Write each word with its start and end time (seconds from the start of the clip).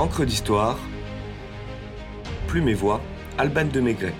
Encre 0.00 0.24
d'histoire, 0.24 0.78
Plume 2.46 2.70
et 2.70 2.74
Voix, 2.74 3.02
Alban 3.36 3.66
de 3.66 3.80
Maigret. 3.80 4.14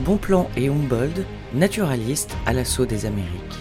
Bonplan 0.00 0.50
et 0.54 0.68
Humboldt, 0.68 1.24
naturalistes 1.54 2.36
à 2.44 2.52
l'assaut 2.52 2.84
des 2.84 3.06
Amériques. 3.06 3.58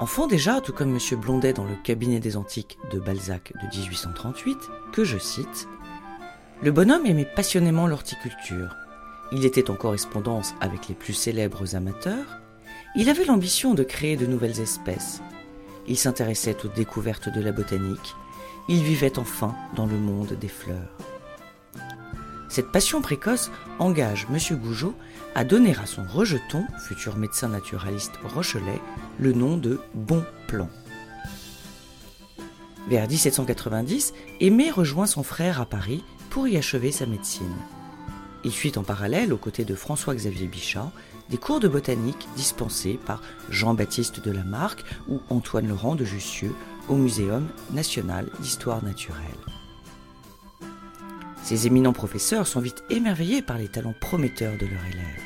Enfant 0.00 0.26
déjà, 0.26 0.62
tout 0.62 0.72
comme 0.72 0.96
M. 0.96 1.20
Blondet 1.20 1.52
dans 1.52 1.66
le 1.66 1.76
cabinet 1.76 2.18
des 2.18 2.38
antiques 2.38 2.78
de 2.90 2.98
Balzac 2.98 3.52
de 3.62 3.78
1838, 3.78 4.56
que 4.94 5.04
je 5.04 5.18
cite, 5.18 5.68
le 6.62 6.70
bonhomme 6.70 7.06
aimait 7.06 7.24
passionnément 7.24 7.88
l'horticulture. 7.88 8.76
Il 9.32 9.44
était 9.44 9.68
en 9.68 9.74
correspondance 9.74 10.54
avec 10.60 10.88
les 10.88 10.94
plus 10.94 11.12
célèbres 11.12 11.74
amateurs. 11.74 12.38
Il 12.94 13.08
avait 13.08 13.24
l'ambition 13.24 13.74
de 13.74 13.82
créer 13.82 14.16
de 14.16 14.26
nouvelles 14.26 14.60
espèces. 14.60 15.22
Il 15.88 15.98
s'intéressait 15.98 16.64
aux 16.64 16.68
découvertes 16.68 17.28
de 17.28 17.40
la 17.40 17.50
botanique. 17.50 18.14
Il 18.68 18.80
vivait 18.84 19.18
enfin 19.18 19.56
dans 19.74 19.86
le 19.86 19.96
monde 19.96 20.36
des 20.40 20.48
fleurs. 20.48 20.96
Cette 22.48 22.70
passion 22.70 23.00
précoce 23.00 23.50
engage 23.80 24.28
M. 24.30 24.58
Gougeot 24.58 24.94
à 25.34 25.42
donner 25.42 25.74
à 25.82 25.86
son 25.86 26.04
rejeton, 26.04 26.64
futur 26.86 27.16
médecin 27.16 27.48
naturaliste 27.48 28.18
rochelais, 28.22 28.80
le 29.18 29.32
nom 29.32 29.56
de 29.56 29.80
Bon 29.94 30.22
Plan. 30.46 30.68
Vers 32.88 33.08
1790, 33.08 34.12
Aimé 34.40 34.70
rejoint 34.70 35.06
son 35.06 35.22
frère 35.22 35.60
à 35.60 35.66
Paris 35.66 36.04
pour 36.32 36.48
y 36.48 36.56
achever 36.56 36.90
sa 36.92 37.04
médecine. 37.04 37.54
Il 38.42 38.52
suit 38.52 38.72
en 38.76 38.82
parallèle, 38.82 39.34
aux 39.34 39.38
côtés 39.38 39.66
de 39.66 39.74
François-Xavier 39.74 40.46
Bichat, 40.46 40.90
des 41.28 41.36
cours 41.36 41.60
de 41.60 41.68
botanique 41.68 42.26
dispensés 42.36 42.98
par 43.04 43.20
Jean-Baptiste 43.50 44.24
de 44.24 44.30
Lamarck 44.30 44.82
ou 45.08 45.20
Antoine 45.28 45.68
Laurent 45.68 45.94
de 45.94 46.06
Jussieu 46.06 46.54
au 46.88 46.94
Muséum 46.94 47.48
national 47.74 48.30
d'histoire 48.40 48.82
naturelle. 48.82 49.20
Ces 51.42 51.66
éminents 51.66 51.92
professeurs 51.92 52.46
sont 52.46 52.60
vite 52.60 52.82
émerveillés 52.88 53.42
par 53.42 53.58
les 53.58 53.68
talents 53.68 53.94
prometteurs 54.00 54.56
de 54.56 54.64
leurs 54.64 54.86
élèves. 54.86 55.22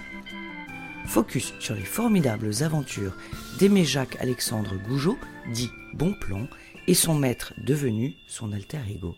Focus 1.07 1.55
sur 1.61 1.77
les 1.77 1.85
formidables 1.85 2.51
aventures 2.63 3.15
d'Aimé 3.61 3.85
Jacques 3.85 4.17
Alexandre 4.19 4.75
Gougeot, 4.89 5.19
dit 5.53 5.71
Bonplan, 5.95 6.49
et 6.89 6.95
son 6.95 7.15
maître 7.15 7.55
devenu 7.65 8.17
son 8.27 8.53
alter 8.53 8.81
ego. 8.91 9.15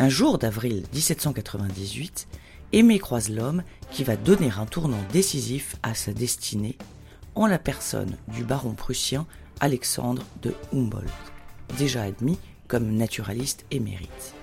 Un 0.00 0.08
jour 0.08 0.38
d'avril 0.38 0.84
1798, 0.94 2.26
Aimé 2.72 2.98
croise 2.98 3.28
l'homme 3.28 3.62
qui 3.90 4.02
va 4.02 4.16
donner 4.16 4.50
un 4.56 4.64
tournant 4.64 5.02
décisif 5.12 5.76
à 5.82 5.92
sa 5.92 6.14
destinée 6.14 6.78
en 7.34 7.46
la 7.46 7.58
personne 7.58 8.16
du 8.28 8.42
baron 8.42 8.72
prussien 8.72 9.26
Alexandre 9.60 10.22
de 10.40 10.54
Humboldt 10.72 11.12
déjà 11.76 12.04
admis 12.04 12.38
comme 12.66 12.92
naturaliste 12.92 13.66
émérite. 13.70 14.34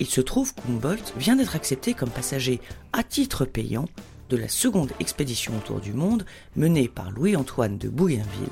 Il 0.00 0.06
se 0.06 0.20
trouve 0.20 0.52
qu'Humboldt 0.54 1.14
vient 1.16 1.36
d'être 1.36 1.56
accepté 1.56 1.94
comme 1.94 2.10
passager 2.10 2.60
à 2.92 3.02
titre 3.02 3.46
payant 3.46 3.86
de 4.28 4.36
la 4.36 4.48
seconde 4.48 4.92
expédition 5.00 5.56
autour 5.56 5.80
du 5.80 5.94
monde 5.94 6.26
menée 6.56 6.88
par 6.88 7.10
Louis-Antoine 7.10 7.78
de 7.78 7.88
Bougainville 7.88 8.50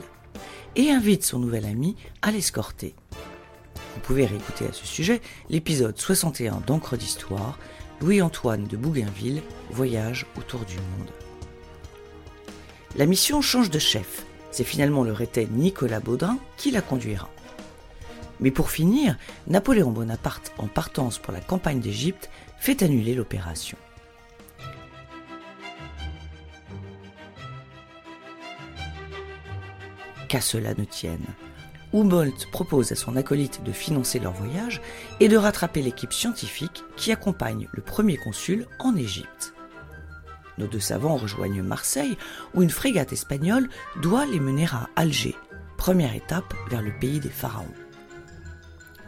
et 0.76 0.90
invite 0.90 1.24
son 1.24 1.40
nouvel 1.40 1.66
ami 1.66 1.94
à 2.22 2.30
l'escorter. 2.30 2.94
Vous 3.94 4.00
pouvez 4.00 4.26
réécouter 4.26 4.66
à 4.66 4.72
ce 4.72 4.86
sujet 4.86 5.20
l'épisode 5.48 5.98
61 5.98 6.62
d'Encre 6.66 6.96
d'Histoire, 6.96 7.58
Louis-Antoine 8.00 8.66
de 8.66 8.76
Bougainville, 8.76 9.42
Voyage 9.70 10.26
autour 10.36 10.60
du 10.60 10.76
monde. 10.76 11.10
La 12.96 13.06
mission 13.06 13.40
change 13.40 13.70
de 13.70 13.78
chef 13.78 14.24
c'est 14.54 14.62
finalement 14.62 15.02
le 15.02 15.12
rétais 15.12 15.48
Nicolas 15.50 15.98
Baudrin 15.98 16.38
qui 16.56 16.70
la 16.70 16.80
conduira. 16.80 17.28
Mais 18.38 18.52
pour 18.52 18.70
finir, 18.70 19.18
Napoléon 19.48 19.90
Bonaparte, 19.90 20.52
en 20.58 20.68
partance 20.68 21.18
pour 21.18 21.32
la 21.32 21.40
campagne 21.40 21.80
d'Égypte, 21.80 22.30
fait 22.60 22.84
annuler 22.84 23.14
l'opération. 23.14 23.76
Qu'à 30.28 30.40
cela 30.40 30.74
ne 30.74 30.84
tienne. 30.84 31.26
Humboldt 31.94 32.50
propose 32.50 32.90
à 32.90 32.96
son 32.96 33.14
acolyte 33.14 33.62
de 33.62 33.70
financer 33.70 34.18
leur 34.18 34.32
voyage 34.32 34.82
et 35.20 35.28
de 35.28 35.36
rattraper 35.36 35.80
l'équipe 35.80 36.12
scientifique 36.12 36.82
qui 36.96 37.12
accompagne 37.12 37.68
le 37.72 37.82
premier 37.82 38.16
consul 38.16 38.66
en 38.80 38.96
Égypte. 38.96 39.54
Nos 40.58 40.66
deux 40.66 40.80
savants 40.80 41.16
rejoignent 41.16 41.62
Marseille, 41.62 42.16
où 42.54 42.62
une 42.62 42.70
frégate 42.70 43.12
espagnole 43.12 43.68
doit 44.02 44.26
les 44.26 44.40
mener 44.40 44.66
à 44.66 44.88
Alger, 44.96 45.36
première 45.76 46.14
étape 46.14 46.52
vers 46.68 46.82
le 46.82 46.92
pays 46.98 47.20
des 47.20 47.30
pharaons. 47.30 47.66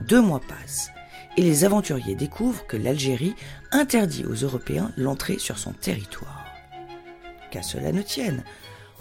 Deux 0.02 0.20
mois 0.20 0.40
passent, 0.40 0.90
et 1.36 1.42
les 1.42 1.64
aventuriers 1.64 2.14
découvrent 2.14 2.66
que 2.66 2.76
l'Algérie 2.76 3.34
interdit 3.72 4.24
aux 4.24 4.34
Européens 4.34 4.92
l'entrée 4.96 5.38
sur 5.38 5.58
son 5.58 5.72
territoire. 5.72 6.46
Qu'à 7.50 7.62
cela 7.62 7.92
ne 7.92 8.02
tienne, 8.02 8.44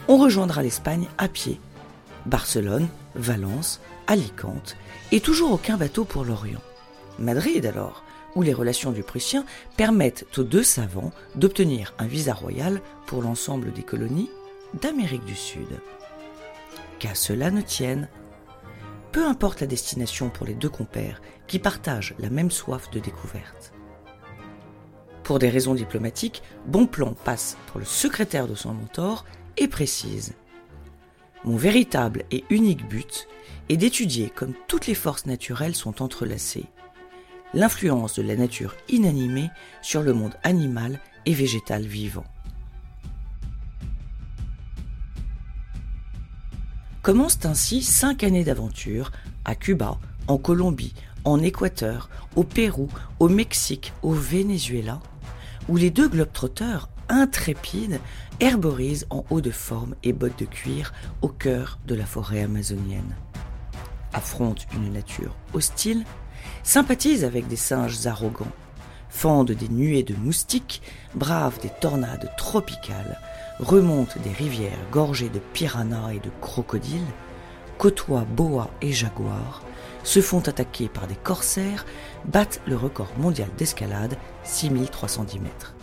on 0.07 0.17
rejoindra 0.17 0.63
l'Espagne 0.63 1.07
à 1.17 1.27
pied. 1.27 1.59
Barcelone, 2.25 2.87
Valence, 3.15 3.81
Alicante, 4.07 4.77
et 5.11 5.19
toujours 5.19 5.51
aucun 5.51 5.77
bateau 5.77 6.05
pour 6.05 6.23
l'Orient. 6.23 6.61
Madrid 7.19 7.65
alors, 7.65 8.03
où 8.35 8.41
les 8.41 8.53
relations 8.53 8.91
du 8.91 9.03
Prussien 9.03 9.45
permettent 9.77 10.25
aux 10.37 10.43
deux 10.43 10.63
savants 10.63 11.11
d'obtenir 11.35 11.93
un 11.97 12.07
visa 12.07 12.33
royal 12.33 12.81
pour 13.07 13.21
l'ensemble 13.21 13.71
des 13.71 13.83
colonies 13.83 14.29
d'Amérique 14.81 15.25
du 15.25 15.35
Sud. 15.35 15.67
Qu'à 16.99 17.15
cela 17.15 17.51
ne 17.51 17.61
tienne, 17.61 18.09
peu 19.11 19.25
importe 19.25 19.61
la 19.61 19.67
destination 19.67 20.29
pour 20.29 20.45
les 20.45 20.55
deux 20.55 20.69
compères 20.69 21.21
qui 21.47 21.59
partagent 21.59 22.15
la 22.19 22.29
même 22.29 22.51
soif 22.51 22.89
de 22.91 22.99
découverte. 22.99 23.71
Pour 25.23 25.39
des 25.39 25.49
raisons 25.49 25.73
diplomatiques, 25.73 26.43
Bonplan 26.65 27.13
passe 27.13 27.57
pour 27.67 27.79
le 27.79 27.85
secrétaire 27.85 28.47
de 28.47 28.55
son 28.55 28.73
mentor 28.73 29.25
et 29.57 29.67
précise 29.67 30.33
Mon 31.45 31.57
véritable 31.57 32.23
et 32.31 32.43
unique 32.49 32.87
but 32.87 33.27
est 33.69 33.77
d'étudier 33.77 34.31
comme 34.33 34.53
toutes 34.67 34.87
les 34.87 34.95
forces 34.95 35.25
naturelles 35.25 35.75
sont 35.75 36.01
entrelacées 36.01 36.65
l'influence 37.55 38.15
de 38.15 38.23
la 38.23 38.35
nature 38.35 38.75
inanimée 38.89 39.49
sur 39.81 40.03
le 40.03 40.13
monde 40.13 40.35
animal 40.43 40.99
et 41.25 41.33
végétal 41.33 41.83
vivant. 41.83 42.25
Commencent 47.01 47.45
ainsi 47.45 47.81
cinq 47.81 48.23
années 48.23 48.43
d'aventure 48.43 49.11
à 49.45 49.55
Cuba, 49.55 49.97
en 50.27 50.37
Colombie, 50.37 50.93
en 51.23 51.41
Équateur, 51.41 52.09
au 52.35 52.43
Pérou, 52.43 52.89
au 53.19 53.29
Mexique, 53.29 53.93
au 54.01 54.11
Venezuela, 54.11 54.99
où 55.69 55.77
les 55.77 55.91
deux 55.91 56.09
globetrotters 56.09 56.89
intrépides 57.09 57.99
herborisent 58.39 59.07
en 59.09 59.25
haut 59.29 59.41
de 59.41 59.51
forme 59.51 59.95
et 60.03 60.13
bottes 60.13 60.39
de 60.39 60.45
cuir 60.45 60.93
au 61.21 61.27
cœur 61.27 61.79
de 61.85 61.95
la 61.95 62.05
forêt 62.05 62.43
amazonienne. 62.43 63.15
Affrontent 64.13 64.65
une 64.73 64.93
nature 64.93 65.35
hostile 65.53 66.03
sympathise 66.63 67.23
avec 67.23 67.47
des 67.47 67.55
singes 67.55 68.05
arrogants, 68.07 68.51
fendent 69.09 69.51
des 69.51 69.69
nuées 69.69 70.03
de 70.03 70.15
moustiques, 70.15 70.81
bravent 71.15 71.59
des 71.61 71.71
tornades 71.81 72.31
tropicales, 72.37 73.19
remontent 73.59 74.19
des 74.23 74.31
rivières 74.31 74.77
gorgées 74.91 75.29
de 75.29 75.39
piranhas 75.39 76.13
et 76.13 76.19
de 76.19 76.31
crocodiles, 76.41 77.01
côtoient 77.77 78.25
boas 78.35 78.69
et 78.81 78.91
jaguars, 78.91 79.61
se 80.03 80.21
font 80.21 80.41
attaquer 80.41 80.87
par 80.87 81.07
des 81.07 81.15
corsaires, 81.15 81.85
battent 82.25 82.61
le 82.67 82.75
record 82.75 83.11
mondial 83.17 83.49
d'escalade, 83.57 84.17
6310 84.43 85.39
mètres. 85.39 85.75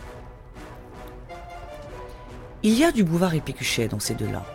Il 2.65 2.79
y 2.79 2.85
a 2.85 2.93
du 2.93 3.03
bouvard 3.03 3.33
et 3.33 3.41
Pécuchet 3.41 3.89
dans 3.89 3.99
ces 3.99 4.15
deux-là, 4.15 4.45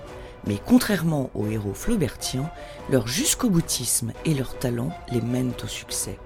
mais 0.47 0.59
contrairement 0.65 1.31
aux 1.35 1.47
héros 1.47 1.75
flaubertiens, 1.75 2.51
leur 2.91 3.07
jusqu'au 3.07 3.51
boutisme 3.51 4.15
et 4.25 4.33
leur 4.33 4.59
talent 4.59 4.91
les 5.13 5.21
mènent 5.21 5.53
au 5.63 5.67
succès. 5.67 6.19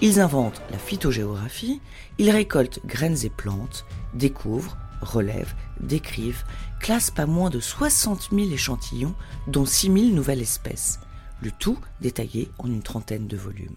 Ils 0.00 0.18
inventent 0.18 0.60
la 0.72 0.78
phytogéographie, 0.78 1.80
ils 2.18 2.30
récoltent 2.30 2.84
graines 2.84 3.24
et 3.24 3.30
plantes, 3.30 3.86
découvrent, 4.12 4.76
relèvent, 5.02 5.54
décrivent, 5.78 6.44
classent 6.80 7.12
pas 7.12 7.26
moins 7.26 7.48
de 7.48 7.60
60 7.60 8.30
000 8.32 8.50
échantillons, 8.50 9.14
dont 9.46 9.66
6 9.66 9.86
000 9.86 10.06
nouvelles 10.16 10.42
espèces, 10.42 10.98
le 11.42 11.52
tout 11.52 11.78
détaillé 12.00 12.50
en 12.58 12.66
une 12.66 12.82
trentaine 12.82 13.28
de 13.28 13.36
volumes. 13.36 13.76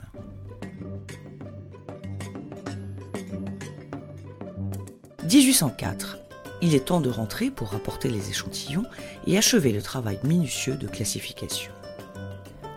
«1804 5.32 6.18
il 6.62 6.76
est 6.76 6.86
temps 6.86 7.02
de 7.02 7.10
rentrer 7.10 7.50
pour 7.50 7.70
rapporter 7.70 8.10
les 8.10 8.30
échantillons 8.30 8.86
et 9.28 9.38
achever 9.38 9.72
le 9.72 9.82
travail 9.82 10.20
minutieux 10.24 10.76
de 10.76 10.88
classification. 10.88 11.72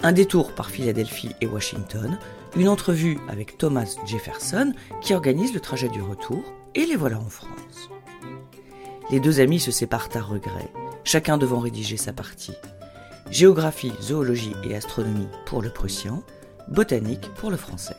un 0.03 0.13
détour 0.13 0.53
par 0.53 0.71
Philadelphie 0.71 1.35
et 1.41 1.47
Washington, 1.47 2.19
une 2.57 2.69
entrevue 2.69 3.19
avec 3.29 3.57
Thomas 3.57 3.97
Jefferson 4.05 4.73
qui 5.01 5.15
organise 5.15 5.55
le 5.55 5.61
trajet 5.61 5.89
du 5.89 6.03
retour, 6.03 6.43
et 6.75 6.87
les 6.87 6.97
voilà 6.97 7.19
en 7.19 7.29
France. 7.29 7.91
Les 9.11 9.21
deux 9.21 9.41
amis 9.41 9.61
se 9.61 9.71
séparent 9.71 10.09
à 10.15 10.21
regret, 10.21 10.73
chacun 11.05 11.39
devant 11.39 11.61
rédiger 11.61 11.97
sa 11.97 12.13
partie. 12.13 12.55
Géographie, 13.31 13.93
zoologie 14.03 14.55
et 14.65 14.75
astronomie 14.75 15.29
pour 15.47 15.63
le 15.63 15.71
prussien, 15.71 16.23
botanique 16.69 17.29
pour 17.37 17.51
le 17.51 17.57
français. 17.57 17.97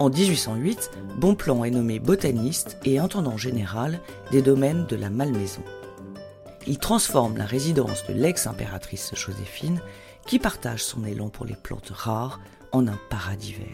En 0.00 0.08
1808, 0.08 0.92
Bonpland 1.18 1.62
est 1.62 1.70
nommé 1.70 1.98
botaniste 1.98 2.78
et 2.86 2.98
intendant 2.98 3.36
général 3.36 4.00
des 4.30 4.40
domaines 4.40 4.86
de 4.86 4.96
la 4.96 5.10
Malmaison. 5.10 5.62
Il 6.66 6.78
transforme 6.78 7.36
la 7.36 7.44
résidence 7.44 8.06
de 8.06 8.14
l'ex-impératrice 8.14 9.14
Joséphine, 9.14 9.82
qui 10.26 10.38
partage 10.38 10.82
son 10.82 11.04
élan 11.04 11.28
pour 11.28 11.44
les 11.44 11.54
plantes 11.54 11.92
rares, 11.94 12.40
en 12.72 12.88
un 12.88 12.98
paradis 13.10 13.52
vert. 13.52 13.66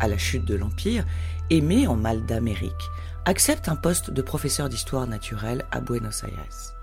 À 0.00 0.08
la 0.08 0.18
chute 0.18 0.44
de 0.44 0.54
l'Empire, 0.54 1.06
Aimé, 1.48 1.86
en 1.86 1.96
mal 1.96 2.26
d'Amérique, 2.26 2.90
accepte 3.24 3.70
un 3.70 3.76
poste 3.76 4.10
de 4.10 4.20
professeur 4.20 4.68
d'histoire 4.68 5.06
naturelle 5.06 5.64
à 5.70 5.80
Buenos 5.80 6.24
Aires. 6.24 6.79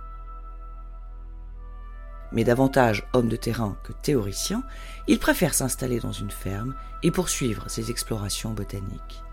Mais 2.31 2.43
davantage 2.43 3.07
homme 3.13 3.29
de 3.29 3.35
terrain 3.35 3.77
que 3.83 3.93
théoricien, 3.93 4.63
il 5.07 5.19
préfère 5.19 5.53
s'installer 5.53 5.99
dans 5.99 6.11
une 6.11 6.31
ferme 6.31 6.75
et 7.03 7.11
poursuivre 7.11 7.69
ses 7.69 7.89
explorations 7.89 8.51
botaniques. 8.51 9.23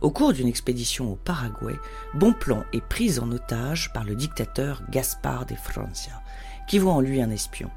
Au 0.00 0.10
cours 0.10 0.32
d'une 0.32 0.46
expédition 0.46 1.12
au 1.12 1.16
Paraguay, 1.16 1.78
Bonpland 2.14 2.64
est 2.72 2.84
pris 2.84 3.18
en 3.18 3.30
otage 3.32 3.92
par 3.92 4.04
le 4.04 4.14
dictateur 4.14 4.82
Gaspard 4.90 5.46
de 5.46 5.56
Francia, 5.56 6.22
qui 6.68 6.78
voit 6.78 6.92
en 6.92 7.00
lui 7.00 7.20
un 7.20 7.30
espion, 7.30 7.70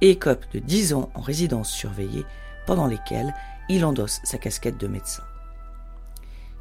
et 0.00 0.10
écope 0.10 0.44
de 0.54 0.60
dix 0.60 0.94
ans 0.94 1.10
en 1.14 1.20
résidence 1.20 1.70
surveillée, 1.70 2.24
pendant 2.66 2.86
lesquels 2.86 3.34
il 3.68 3.84
endosse 3.84 4.20
sa 4.24 4.38
casquette 4.38 4.78
de 4.78 4.86
médecin. 4.86 5.24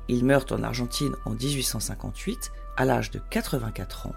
Il 0.10 0.26
meurt 0.26 0.52
en 0.52 0.64
Argentine 0.64 1.16
en 1.26 1.32
1858, 1.32 2.52
à 2.76 2.86
l'âge 2.86 3.12
de 3.12 3.20
84 3.30 4.08
ans, 4.08 4.16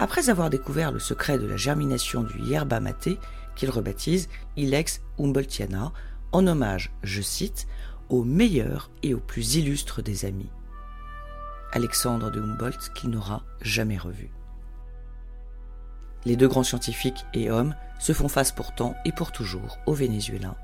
après 0.00 0.30
avoir 0.30 0.48
découvert 0.48 0.92
le 0.92 0.98
secret 0.98 1.38
de 1.38 1.46
la 1.46 1.58
germination 1.58 2.22
du 2.22 2.40
yerba 2.40 2.80
maté, 2.80 3.18
qu'il 3.54 3.68
rebaptise 3.68 4.30
Ilex 4.56 5.02
Humboldtiana, 5.18 5.92
en 6.32 6.46
hommage, 6.46 6.90
je 7.02 7.20
cite, 7.20 7.68
au 8.08 8.24
meilleur 8.24 8.90
et 9.02 9.12
au 9.12 9.20
plus 9.20 9.56
illustre 9.56 10.00
des 10.00 10.24
amis. 10.24 10.50
Alexandre 11.72 12.30
de 12.30 12.40
Humboldt 12.40 12.90
qu'il 12.94 13.10
n'aura 13.10 13.44
jamais 13.60 13.98
revu. 13.98 14.30
Les 16.24 16.36
deux 16.36 16.48
grands 16.48 16.64
scientifiques 16.64 17.26
et 17.34 17.50
hommes 17.50 17.74
se 17.98 18.14
font 18.14 18.28
face 18.28 18.52
pourtant 18.52 18.96
et 19.04 19.12
pour 19.12 19.32
toujours 19.32 19.78
au 19.86 19.92
Vénézuélien, 19.92 20.56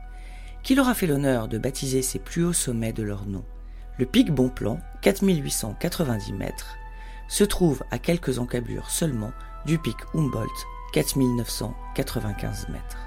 qui 0.63 0.75
leur 0.75 0.89
a 0.89 0.95
fait 0.95 1.07
l'honneur 1.07 1.47
de 1.47 1.59
baptiser 1.59 2.01
ses 2.01 2.19
plus 2.19 2.45
hauts 2.45 2.55
sommets 2.55 2.95
de 2.95 3.03
leur 3.03 3.27
nom. 3.27 3.45
Le 3.99 4.07
pic 4.07 4.33
Bonplan, 4.33 4.81
4890 5.03 6.33
mètres, 6.33 6.77
se 7.29 7.45
trouve 7.45 7.83
à 7.91 7.99
quelques 7.99 8.39
encablures 8.39 8.91
seulement 8.91 9.33
du 9.65 9.79
pic 9.79 9.97
Humboldt, 10.15 10.67
4995 10.93 12.69
mètres. 12.69 13.06